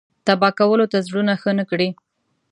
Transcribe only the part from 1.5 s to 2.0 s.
نه کړي.